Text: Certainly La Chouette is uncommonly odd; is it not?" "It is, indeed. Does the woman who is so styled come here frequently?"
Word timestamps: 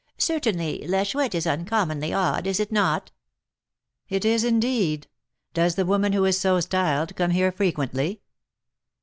Certainly 0.17 0.87
La 0.87 1.03
Chouette 1.03 1.35
is 1.35 1.45
uncommonly 1.45 2.11
odd; 2.11 2.47
is 2.47 2.59
it 2.59 2.71
not?" 2.71 3.11
"It 4.09 4.25
is, 4.25 4.43
indeed. 4.43 5.05
Does 5.53 5.75
the 5.75 5.85
woman 5.85 6.13
who 6.13 6.25
is 6.25 6.39
so 6.39 6.59
styled 6.59 7.15
come 7.15 7.29
here 7.29 7.51
frequently?" 7.51 8.23